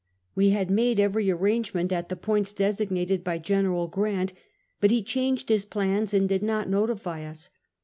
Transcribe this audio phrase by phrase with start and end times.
[0.33, 3.85] We had made every arrangement at the points designated by Gen.
[3.91, 4.33] Grant,
[4.79, 7.51] but he changed his plans and did not notify' us.